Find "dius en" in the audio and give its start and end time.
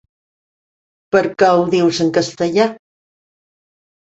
1.75-2.11